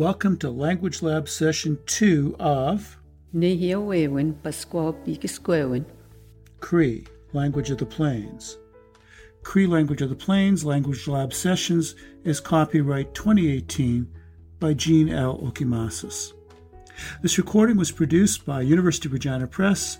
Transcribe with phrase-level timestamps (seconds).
[0.00, 2.96] Welcome to Language Lab Session 2 of
[3.34, 5.84] Nehiawewin Paskwawi Pikiskwewin.
[6.58, 8.56] Cree, Language of the Plains.
[9.42, 14.10] Cree Language of the Plains Language Lab Sessions is copyright 2018
[14.58, 15.36] by Jean L.
[15.40, 16.32] Okimasis.
[17.20, 19.98] This recording was produced by University of Regina Press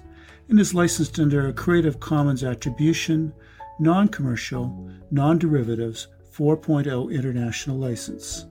[0.49, 3.35] and is licensed under a Creative Commons Attribution,
[3.79, 8.47] Non Commercial, Non Derivatives 4.0 International License.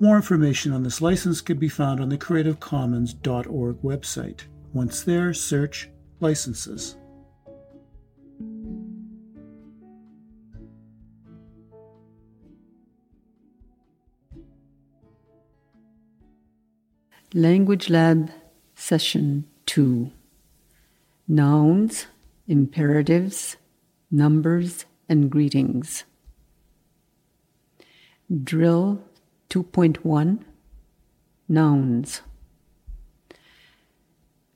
[0.00, 4.40] More information on this license can be found on the creativecommons.org website.
[4.72, 5.88] Once there, search
[6.20, 6.96] Licenses.
[17.34, 18.30] Language Lab
[18.74, 20.10] Session 2
[21.28, 22.06] Nouns,
[22.48, 23.56] Imperatives,
[24.10, 26.04] Numbers, and Greetings.
[28.42, 29.02] Drill
[29.50, 30.40] 2.1
[31.48, 32.20] Nouns.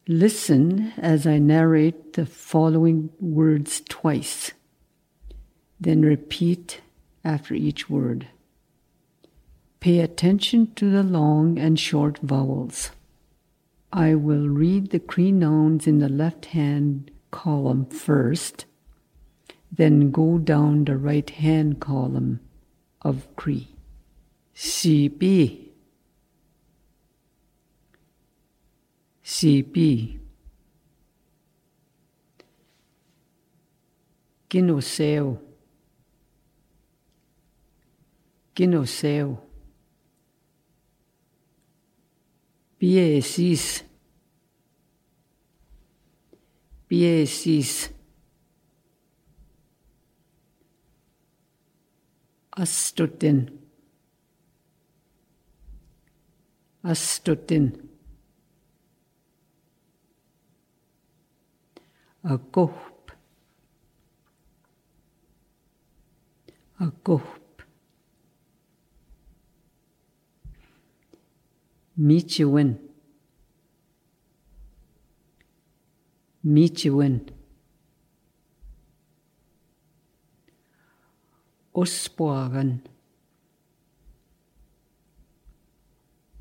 [0.07, 4.53] Listen as I narrate the following words twice,
[5.81, 6.83] then repeat
[7.25, 8.29] after each word.
[9.81, 12.91] Pay attention to the long and short vowels.
[13.95, 18.67] I will read the Cree nouns in the left hand column first,
[19.75, 22.41] then go down the right hand column
[23.01, 23.72] of Cree.
[24.55, 25.09] C
[34.61, 35.43] no céu,
[38.55, 39.43] que no céu,
[42.79, 43.85] piesis,
[46.87, 47.91] piesis,
[52.51, 53.62] astuten.
[56.85, 57.89] Astutin Astutin
[62.25, 63.13] Akohp
[66.81, 67.63] Akohp
[71.97, 72.79] Michiwin
[76.45, 77.21] Michiwin
[81.73, 82.83] Osborgen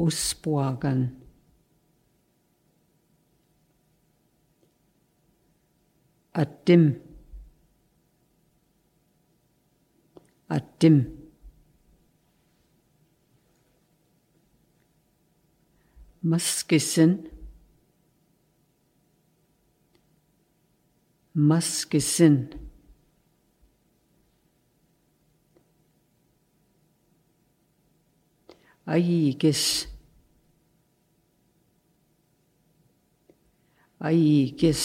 [0.01, 1.21] Usborgen.
[6.33, 7.01] Adim.
[10.49, 10.97] Adim.
[16.23, 17.29] Maskisin.
[21.35, 22.49] Maskisin.
[28.87, 29.90] Aigis.
[34.01, 34.83] Aigis.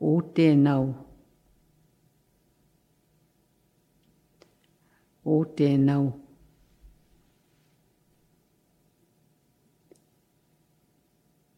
[0.00, 0.90] O tēnau.
[5.24, 6.12] O tēnau.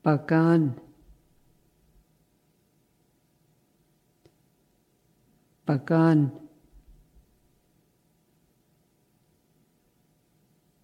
[0.05, 0.73] Pakan.
[5.67, 6.27] Pakan.
[6.27, 6.46] Pakan.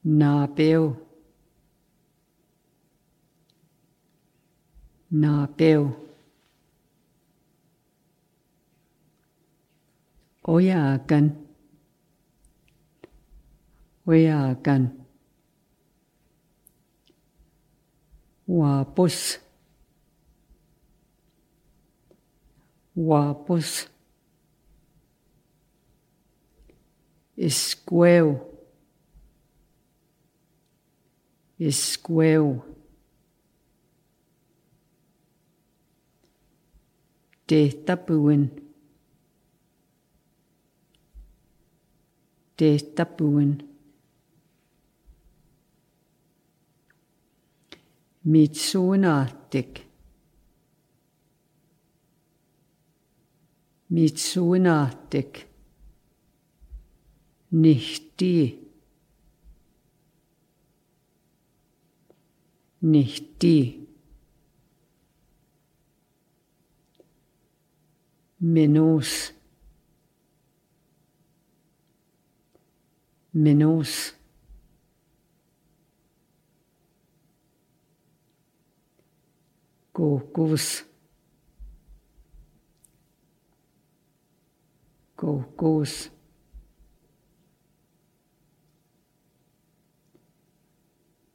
[0.05, 0.97] napeu,
[5.11, 5.97] napeu.
[10.45, 11.39] Oyakan,
[14.07, 15.03] oyakan.
[18.53, 19.41] guapos,
[22.95, 23.89] guapos,
[27.37, 28.52] escueo,
[31.69, 32.47] Isqueu.
[37.47, 38.45] Te tapuin.
[42.57, 43.53] Te tapuin.
[48.25, 49.87] Mitsuunaattik.
[53.89, 55.47] Mitsuunaattik.
[57.51, 58.62] Nicht die.
[62.83, 63.87] nicht die.
[68.39, 69.33] Menus.
[73.33, 74.15] Menus.
[79.93, 80.85] Gokus.
[85.17, 86.11] Gokus.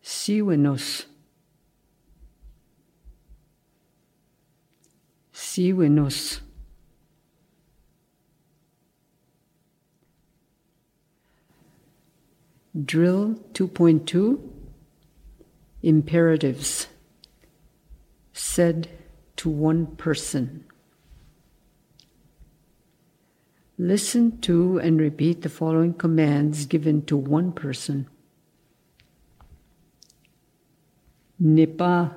[0.02, 1.08] Siwenus.
[5.58, 6.42] Síguenos.
[12.86, 14.40] Drill 2.2
[15.82, 16.90] Imperatives
[18.34, 18.88] said
[19.38, 20.64] to one person.
[23.80, 28.08] Listen to and repeat the following commands given to one person.
[31.40, 32.16] Nipa.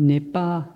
[0.00, 0.66] n'est pas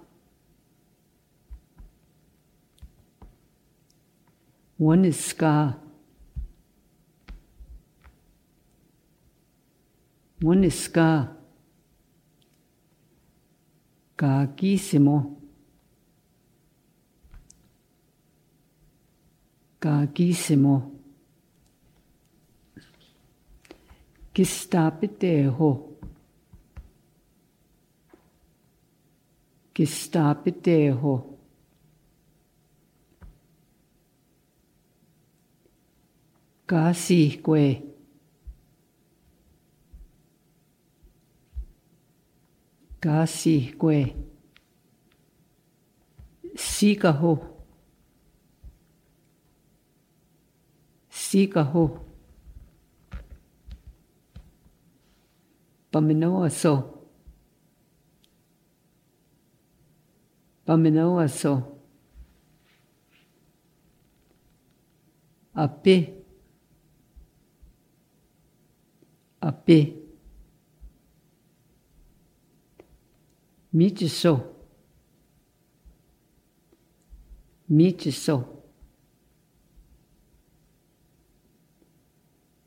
[4.78, 5.78] Waniska.
[10.42, 11.34] Waniska.
[14.16, 15.16] gakissimo
[19.80, 20.74] gakissimo
[24.34, 25.93] gestapete ho
[29.74, 31.36] Gestape Deo.
[36.66, 37.82] Gasihque.
[43.00, 44.16] Gasihque.
[46.56, 47.50] Sigaho.
[51.10, 52.00] Bamino
[55.90, 56.93] Paminoaso.
[60.66, 61.74] Vaminoa é só.
[65.54, 65.86] AP.
[69.40, 69.68] AP.
[73.72, 74.54] Mitiso.
[77.68, 78.54] Mitiso.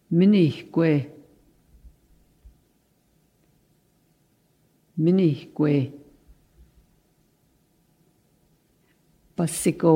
[0.10, 1.12] Minihque.
[4.96, 6.06] Minihque.
[9.38, 9.94] Pasiko.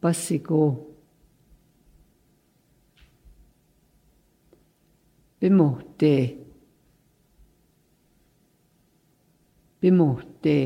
[0.00, 0.62] Pasiko.
[5.38, 6.38] Bimote.
[9.80, 10.58] Bimote.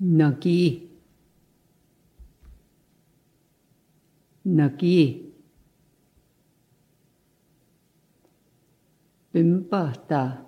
[0.00, 0.90] Nagi.
[4.44, 5.27] Nagi.
[9.32, 10.44] Bimbata.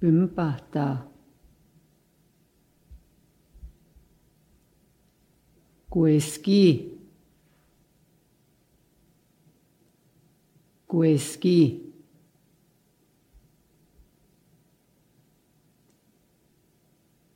[0.00, 1.06] Bimbata.
[5.90, 6.98] Kueski.
[10.86, 11.90] Kueski.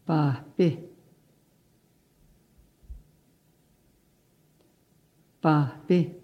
[0.07, 0.69] pape,
[5.41, 6.24] pape.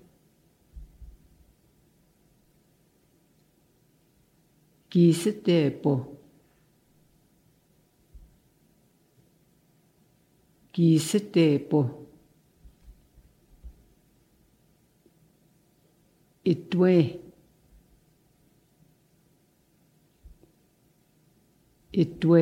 [4.90, 6.18] que se tepo,
[10.72, 12.08] que se tepo,
[16.44, 17.20] e itue, é
[21.92, 22.36] e tu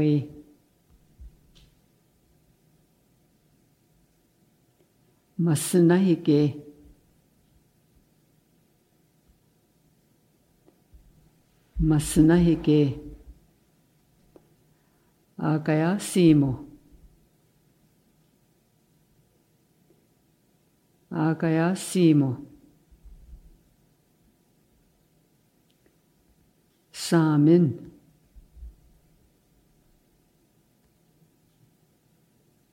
[0.00, 0.39] é
[5.40, 6.62] 맛나에게
[11.78, 13.02] 맛나에게
[15.38, 16.68] 아가야 시모
[21.08, 22.46] 아가야 시모
[26.92, 27.90] sammen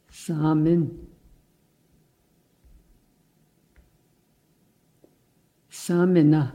[0.09, 1.06] sammen
[5.88, 6.51] Samina.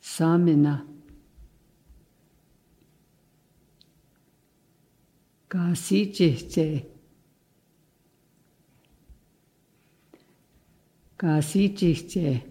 [0.00, 0.86] Samina.
[5.50, 6.86] Kasichiche.
[11.18, 12.42] Kasichiche.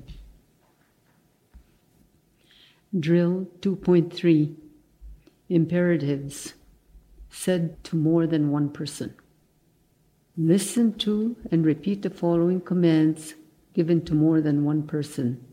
[3.00, 4.56] Drill 2.3
[5.50, 6.54] Imperatives
[7.32, 9.16] said to more than one person.
[10.36, 13.36] Listen to and repeat the following commands
[13.74, 15.44] given to more than one person.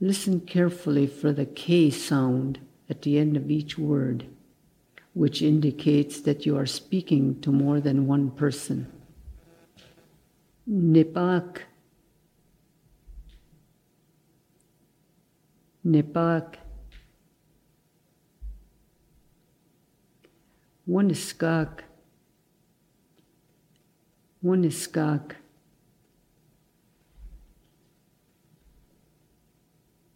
[0.00, 2.58] Listen carefully for the K sound
[2.88, 4.26] at the end of each word.
[5.12, 8.86] which indicates that you are speaking to more than one person.
[10.68, 11.62] Nipak.
[15.84, 16.54] Nipak.
[24.42, 25.34] One is Gog.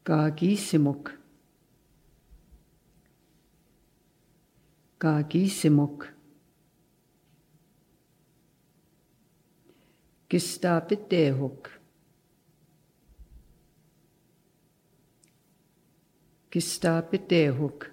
[0.05, 1.13] Gagissimuk.
[4.99, 6.09] Gagissimuk.
[10.31, 11.81] Gestapidehuk.
[16.51, 17.91] Gestapidehuk.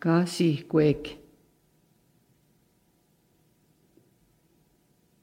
[0.00, 1.19] Gasihquek.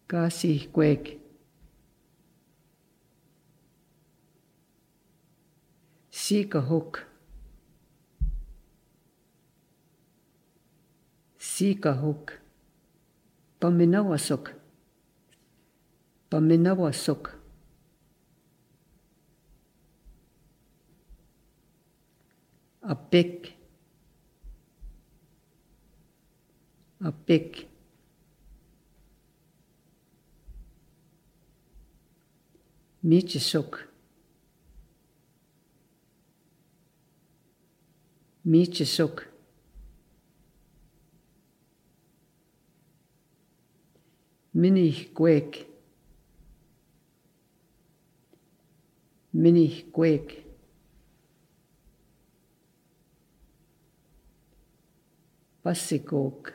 [0.07, 0.67] Kagisimuk.
[0.67, 0.87] Kagisimuk.
[0.87, 1.17] Gestapetehuk.
[1.17, 1.17] Gestapetehuk.
[1.17, 1.17] Kasihkwek.
[1.17, 1.27] Kasihkwek.
[6.27, 7.07] Sikahuk.
[11.39, 12.31] Sikahuk.
[13.59, 14.53] Paminawasuk.
[16.29, 17.31] Paminawasuk.
[33.07, 33.87] Michisuk.
[38.43, 39.31] Michisuk.
[44.53, 45.65] Minihkwek.
[49.31, 50.43] Minihkwek.
[55.61, 56.53] Passikok.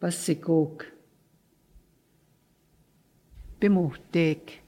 [0.00, 0.93] Passikok.
[3.64, 4.62] بمهداك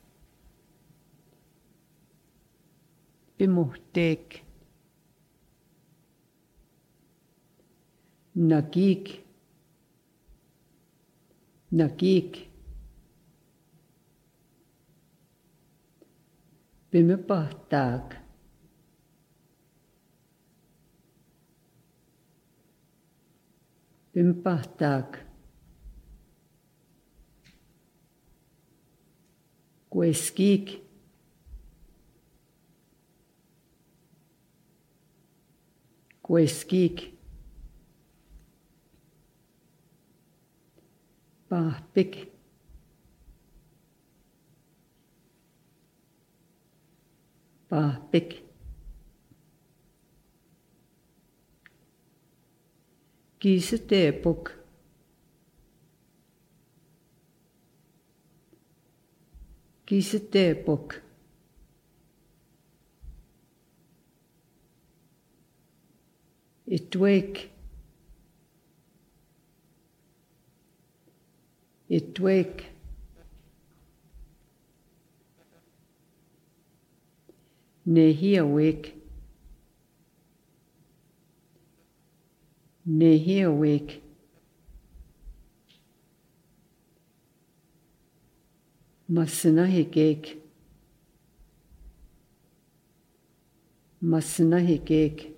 [3.41, 4.43] بمهداك
[8.37, 9.25] نكيك.
[11.73, 12.49] نكيك.
[16.93, 18.23] بمبهتاك
[24.15, 25.26] بمبهتاك
[29.97, 30.85] com esse kick.
[36.21, 37.19] Com esse kick.
[41.49, 42.31] Parpic.
[47.71, 48.45] Parpic.
[53.39, 54.66] Kiiset epoch.
[59.87, 61.03] Kiiseteepuk.
[66.67, 67.51] Kiiseteepuk.
[71.89, 72.61] Itwek.
[82.85, 84.06] Itwek.
[89.09, 89.55] Nehiawek.
[89.55, 90.37] Nehiawek.
[90.37, 90.43] Masinahikek.
[94.03, 95.37] Masinahikek.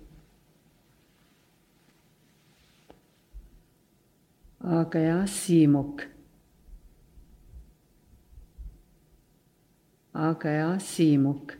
[4.61, 6.07] Agaya simok.
[10.13, 11.57] Agaya simok.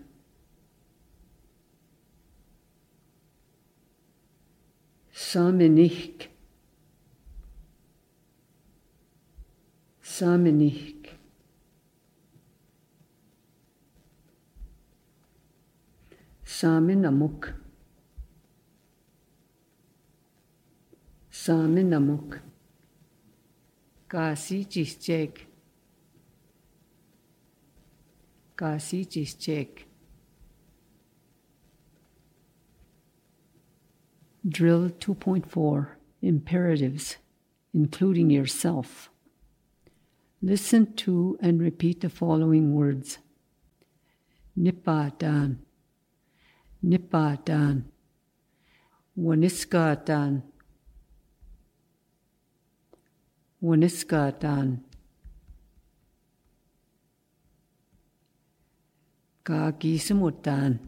[5.14, 6.30] Samenik.
[10.02, 10.99] Samenik.
[16.60, 17.54] Samenamuk.
[21.32, 22.42] Samenamuk.
[24.10, 25.48] Kasi chischek.
[28.58, 29.86] Kasi chischek.
[34.46, 35.88] Drill 2.4
[36.22, 37.16] Imperatives,
[37.74, 39.10] including yourself.
[40.42, 43.20] Listen to and repeat the following words
[44.58, 45.60] Nipatan,
[46.82, 47.84] Nipatan,
[49.20, 50.44] Waniskatan,
[53.60, 54.80] Waniskatan,
[59.44, 60.80] Kagismutan,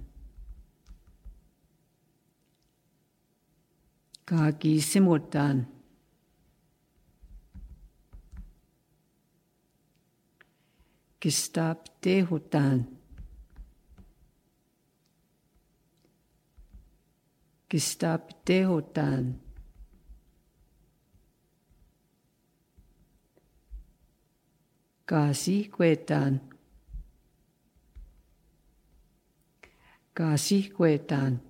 [4.23, 5.67] Kagismutan,
[11.19, 13.00] Gestaptehutan.
[17.71, 19.39] gestappt Dehotan.
[25.05, 26.41] Kasihkuetan.
[30.13, 31.41] Kasihkuetan.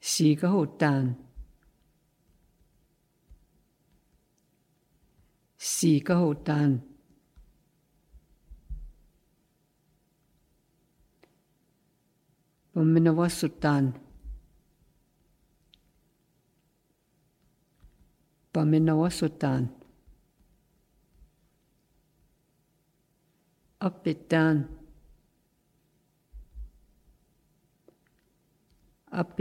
[0.00, 1.16] Siikahutan.
[5.58, 6.87] Siikahutan.
[12.78, 13.92] ومن هو السلطان
[18.54, 19.66] فمن هو السلطان
[23.80, 24.56] up it down
[29.10, 29.40] up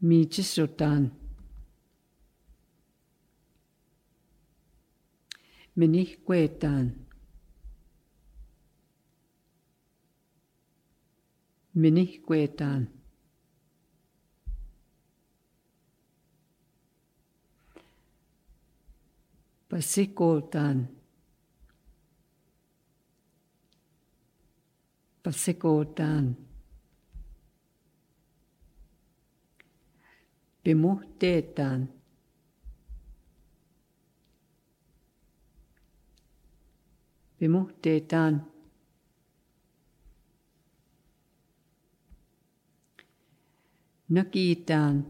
[0.00, 1.12] Mijisodan.
[5.76, 6.94] Minihguedan.
[11.74, 12.90] Minihguedan.
[19.70, 20.88] Pasikodan.
[25.22, 26.49] Pasikodan.
[30.62, 31.88] Pimuhteetaan.
[37.38, 38.46] Pimuhteetaan.
[44.08, 45.06] Nakitaan.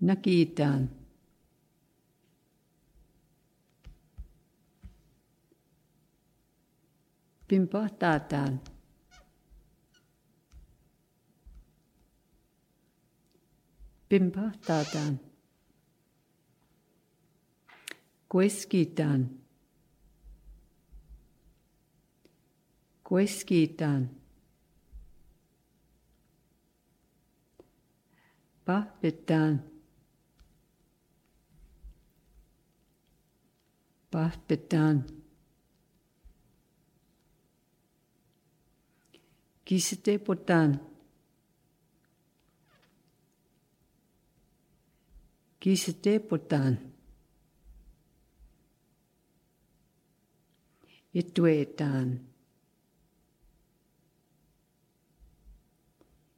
[0.00, 0.90] Nakitaan.
[7.48, 8.75] Pimpahtataan.
[14.10, 15.18] Bimba Dadan.
[18.30, 19.38] Gweskidan.
[23.04, 24.08] Gweskidan.
[28.66, 29.62] Bahbidan.
[34.12, 35.04] Bahbidan.
[39.66, 40.95] Gisete potan.
[45.66, 46.78] Pimpahtataan.
[51.12, 52.20] Kueskitaan.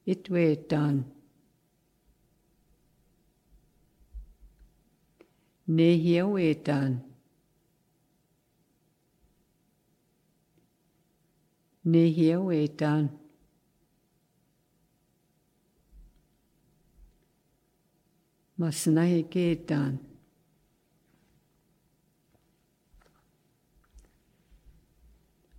[0.05, 1.05] Kueskitaan.
[1.05, 1.05] Pahpetaan.
[5.67, 6.93] Pahpetaan.
[11.83, 13.28] Kistepotaan.
[18.59, 19.99] مصنع گردان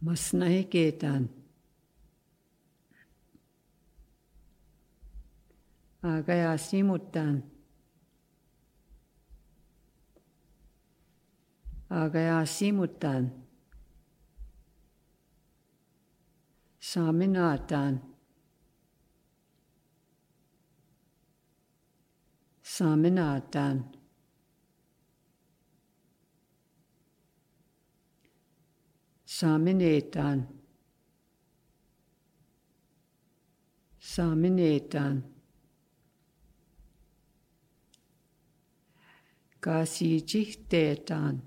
[0.03, 1.29] مصنع گردان
[6.03, 7.43] آقای عصیم الدن
[11.91, 13.43] آقای عصیم الدن
[16.81, 18.10] سامن آدن
[22.81, 23.93] Saminataan.
[29.25, 30.49] Saminetaan.
[33.99, 35.25] Saminetaan.
[39.61, 41.43] Kasijihteetaan.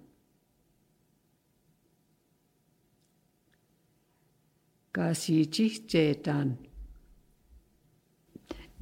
[4.91, 6.59] Kasijihteetaan.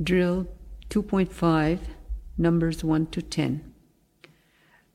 [0.06, 0.44] Drill
[0.94, 2.01] 2.5,
[2.42, 3.74] numbers 1 to 10.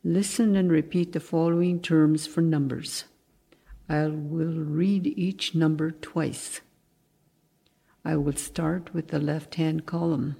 [0.02, 3.04] Listen and repeat the following terms for numbers.
[3.88, 6.60] I will read each number twice.
[8.04, 10.36] I will start with the left hand column.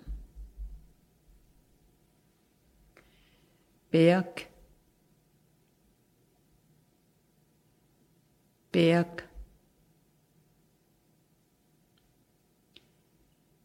[3.90, 4.48] Beak,
[8.72, 9.22] Beak,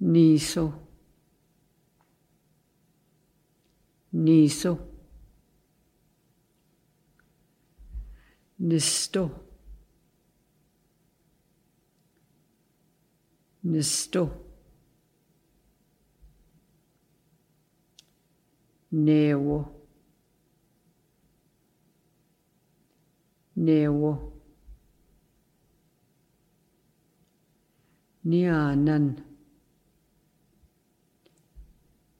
[0.01, 0.73] Niso,
[4.13, 4.77] Niso,
[8.59, 9.31] Nisto,
[13.63, 14.45] Nisto,
[18.91, 19.71] Newo,
[23.55, 24.33] Newo,
[28.25, 29.23] Nianan.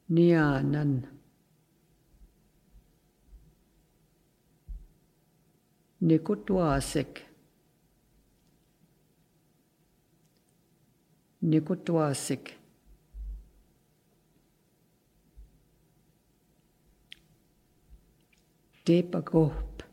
[0.09, 1.20] Nianan.
[6.01, 7.21] Neko toasek.
[11.41, 12.53] Neko toasek.
[18.85, 19.83] Tepa kohp.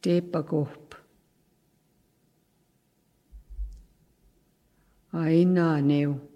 [0.00, 0.94] Tepa kohp.
[5.12, 6.35] Aina neu.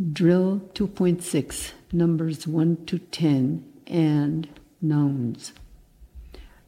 [0.00, 4.48] Drill 2.6, numbers 1 to 10, and
[4.80, 5.52] nouns.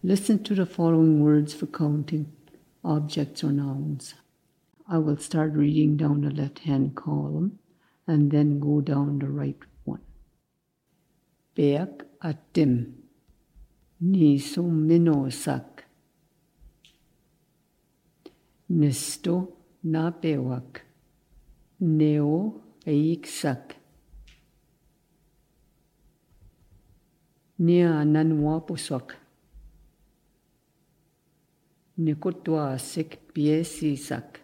[0.03, 2.31] Listen to the following words for counting
[2.85, 4.13] objects or nouns.
[4.87, 7.59] I will start reading down the left hand column
[8.07, 10.03] and then go down the right one.
[11.55, 12.93] Beak atim,
[14.05, 15.85] niso minosak,
[18.71, 20.83] nisto na bewak,
[21.81, 23.77] neo Exact.
[27.59, 29.15] Nia nanua pusuak.
[31.97, 34.41] Nikutua sek piesisak.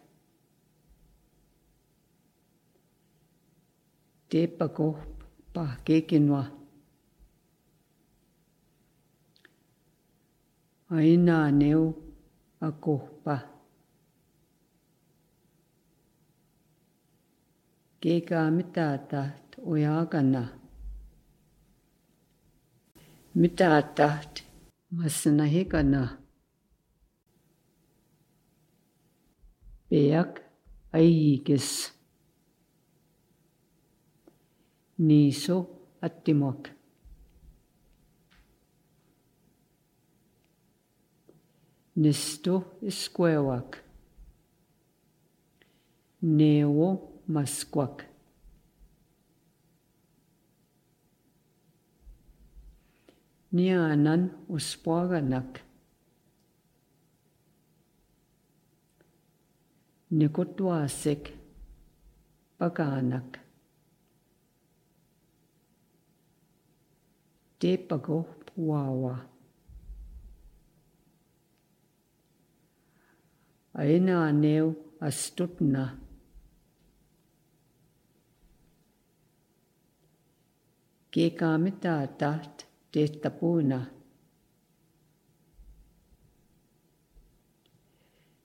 [4.29, 4.98] Tepako
[5.53, 6.44] pahkekinua.
[10.90, 11.94] Aina neu
[12.61, 13.58] akohpa.
[18.00, 20.54] Gega mitataht uyagana.
[23.34, 24.44] Mitataht
[24.90, 26.22] masnahigana.
[29.90, 30.42] Beyak
[30.92, 31.90] ayigis.
[34.98, 35.58] Niso
[36.00, 36.70] attimok.
[41.96, 43.82] Nisto iskuewak.
[46.22, 48.09] Neo maskwak.
[53.53, 55.61] Nianan uspuaganak.
[60.11, 61.37] Nikutwasik
[62.57, 63.41] paganak.
[67.61, 69.21] Tepago puawa.
[73.75, 76.08] Aina neu astutna.
[81.18, 83.90] Kekamitatat tetapuna.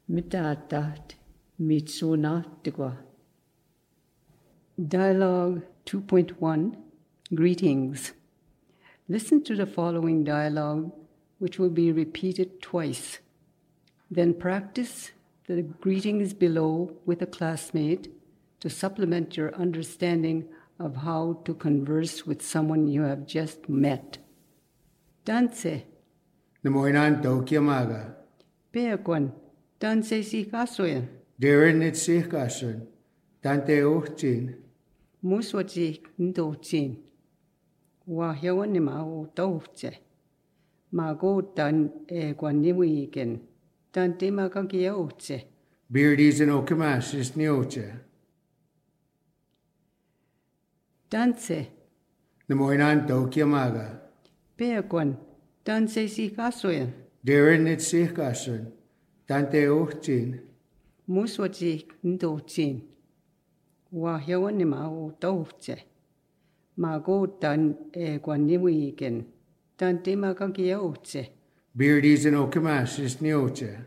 [0.09, 1.13] Mitatat
[1.62, 2.97] Mitsuna Tigwa.
[4.88, 6.75] Dialogue 2.1
[7.36, 8.13] Greetings.
[9.07, 10.91] Listen to the following dialogue,
[11.38, 13.19] which will be repeated twice.
[14.09, 15.12] Then practice
[15.45, 18.07] the greetings below with a classmate
[18.62, 20.47] to supplement your understanding
[20.79, 24.17] of how to converse with someone you have just met.
[25.25, 25.83] Dance.
[26.63, 28.15] Namoinan Tokiamaga.
[28.73, 29.31] Peakwan.
[29.79, 31.07] Dance si kasoyan.
[31.39, 32.88] Darren it Sikasun.
[33.41, 34.55] Dante Uchin.
[35.23, 36.97] Muswaji ndochin.
[38.05, 39.99] Wa hewan ni ma o tauche.
[40.91, 43.39] Ma go dan e kwaniwigen.
[43.91, 45.43] Dante ma kakiauche.
[45.89, 47.99] Beardies and Okamas is Niocha.
[51.13, 51.67] Dance.
[52.49, 54.02] Namoinan Tokiamaga.
[54.58, 55.15] Peakwan.
[55.63, 56.91] Dance si kasoyan.
[57.23, 58.71] Darren it Sikasun.
[59.28, 60.41] Dante Uchin.
[61.08, 62.82] Muswaji ndochin.
[63.91, 65.84] Wa hewan ni ma o tauche.
[66.78, 69.26] Ma go dan e kwaniwigen.
[69.78, 71.30] Dante ma kakiauche.
[71.76, 73.86] Beardies and Okamas is Niocha.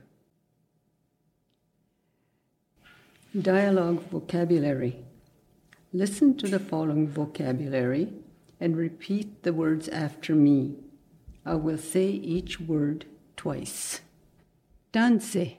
[3.34, 5.05] Dialogue vocabulary.
[5.96, 8.12] Listen to the following vocabulary
[8.60, 10.74] and repeat the words after me.
[11.42, 14.02] I will say each word twice.
[14.92, 15.56] Dance.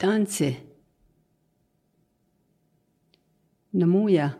[0.00, 0.56] Dance.
[3.72, 4.34] Namuya.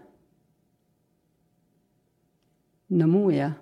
[2.91, 3.57] Namuya.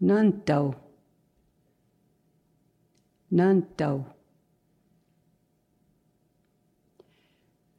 [0.00, 0.74] Nantau.
[3.30, 4.15] Nantau.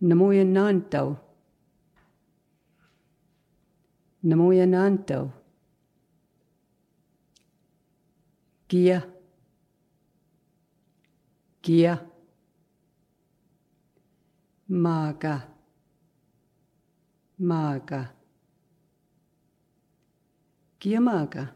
[0.01, 1.17] Namo Yanantav.
[4.23, 5.31] Namo Yanantav.
[8.69, 9.01] Gia.
[11.63, 12.05] Gia.
[14.69, 15.47] Maga.
[17.39, 18.13] Maga.
[20.79, 21.55] Gia Maga.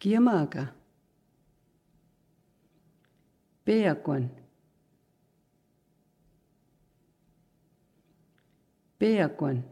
[0.00, 0.74] Gia Maga.
[3.64, 4.41] Beagwan.
[9.02, 9.64] peakon.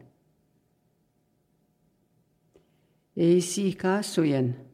[3.17, 4.71] Ei siikasujen.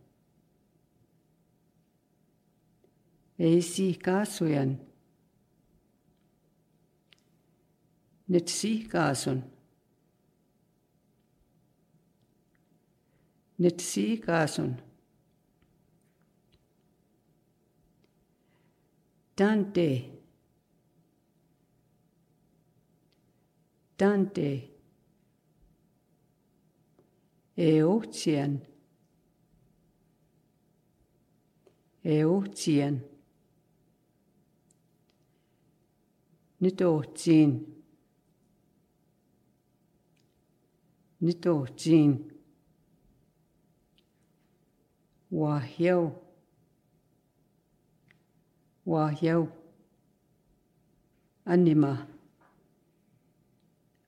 [3.39, 4.87] Ei siikasujen.
[8.27, 9.43] Nyt siikaasun.
[13.57, 14.75] Nyt siikaasun.
[19.37, 20.16] Dante.
[23.99, 24.69] Dante
[27.57, 28.61] Eotian
[32.05, 33.01] Eotian
[36.59, 37.83] Nyt ootsiin.
[41.19, 42.41] Nyt ootsiin.
[45.33, 46.11] Wahjau.
[48.87, 49.47] Wahjau.
[51.45, 52.16] Anima.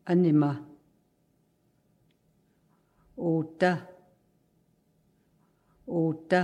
[0.10, 0.68] Anima.
[3.16, 3.88] Ota.
[5.86, 6.42] Ota.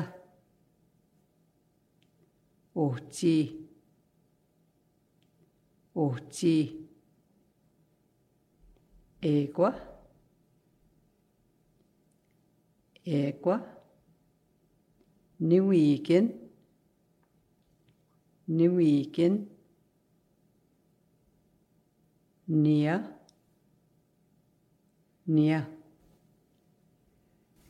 [2.75, 3.67] Oti.
[5.95, 6.87] Oti.
[9.21, 9.73] Egua.
[13.03, 13.57] Egua.
[15.39, 16.29] Niwigen.
[18.47, 19.49] Niwigen.
[22.47, 23.14] Nia.
[25.27, 25.67] Nia.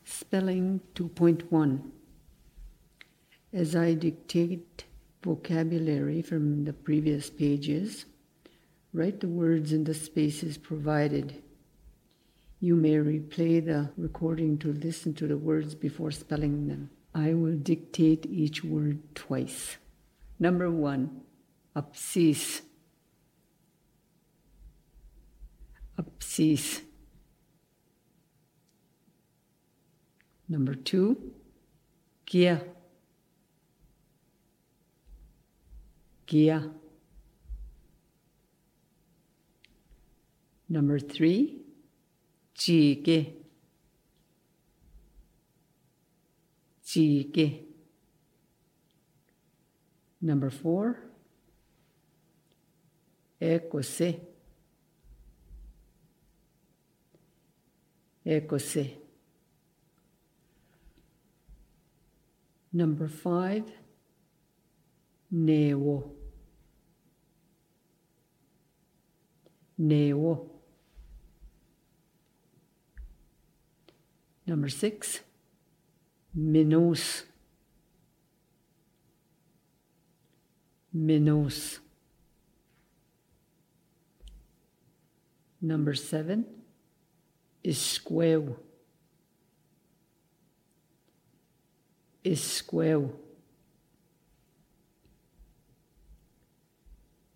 [0.03, 1.81] Spelling 2.1.
[3.53, 4.83] As I dictate
[5.23, 8.05] vocabulary from the previous pages,
[8.91, 11.41] write the words in the spaces provided.
[12.59, 16.89] You may replay the recording to listen to the words before spelling them.
[17.13, 19.77] I will dictate each word twice.
[20.39, 21.21] Number one,
[21.73, 22.61] abscess.
[25.97, 26.81] Abscess.
[30.47, 31.33] Number two,
[32.25, 32.61] Gia.
[36.27, 36.71] Gia.
[40.69, 41.61] Number three,
[42.55, 43.33] Jige.
[46.85, 47.61] Jige.
[50.21, 50.97] Number four,
[53.39, 54.19] Ekose.
[58.25, 59.04] Ekose.
[62.75, 63.63] Number five,
[65.33, 66.09] Newo.
[69.79, 70.49] Newo.
[74.45, 75.21] Number six,
[76.33, 77.23] Minos.
[80.91, 81.79] Minos.
[85.61, 86.45] Number seven
[87.63, 87.79] is
[92.25, 93.11] Is Squew.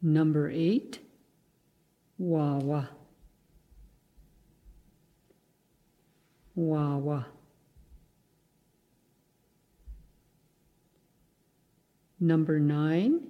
[0.02, 0.97] Number eight,
[2.17, 2.89] Wawa.
[6.56, 7.28] Wawa.
[12.19, 13.28] Number nine,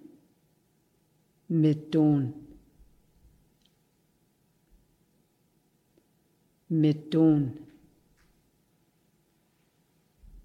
[1.52, 2.34] Midon.
[6.72, 7.69] Midon.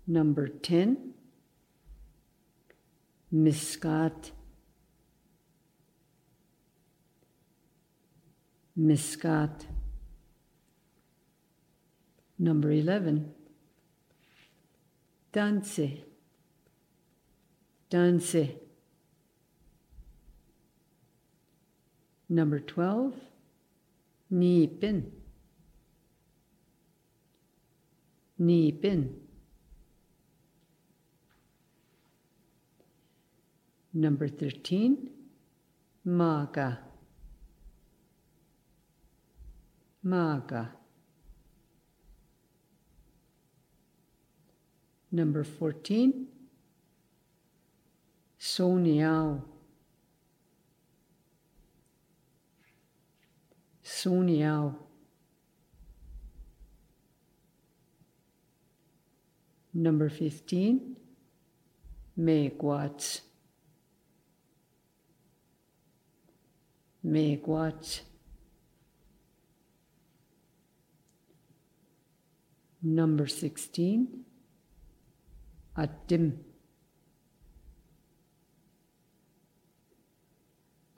[0.07, 1.15] Number 10,
[3.33, 4.33] Miskat.
[8.79, 9.67] Miskat.
[12.39, 13.33] Number 11,
[15.33, 15.81] Dance.
[17.89, 18.37] Dance.
[22.29, 23.15] Number 12,
[24.33, 25.11] Nipin.
[28.41, 29.24] Nipin.
[33.97, 35.09] Number 13,
[36.05, 36.81] Maga.
[40.03, 40.73] Maga.
[45.13, 46.27] Number 14,
[48.37, 49.43] Soniao.
[53.85, 54.75] Soniao.
[59.73, 60.97] Number 15,
[67.05, 68.01] Megawatts.
[68.01, 68.13] Megawatts.
[72.85, 74.27] Number 16,
[75.75, 76.39] Atim.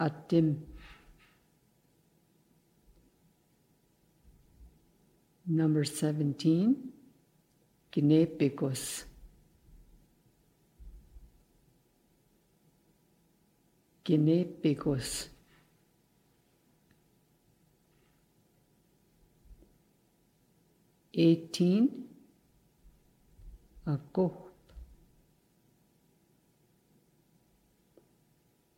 [0.00, 0.66] Atim.
[5.44, 6.92] Number 17,
[21.16, 21.86] Gnepikos.
[21.86, 21.86] Gnepikos.
[21.86, 22.06] Eighteen,
[23.86, 24.50] Akoh.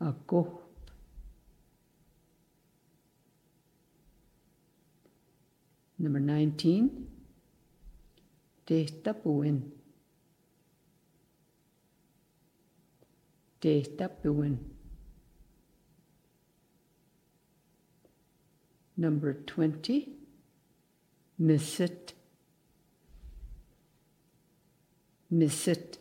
[0.01, 0.63] Akoh.
[5.99, 7.09] Number 19,
[8.67, 9.73] Tehtapuin.
[13.61, 14.59] Tehtapuin.
[18.97, 20.19] Number 20,
[21.41, 22.18] Misit.
[25.29, 25.99] med sitt